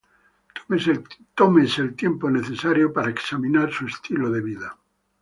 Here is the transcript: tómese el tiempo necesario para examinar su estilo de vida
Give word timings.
tómese 1.35 1.81
el 1.83 1.93
tiempo 1.95 2.31
necesario 2.31 2.91
para 2.91 3.11
examinar 3.11 3.71
su 3.71 3.85
estilo 3.85 4.31
de 4.31 4.41
vida 4.41 4.75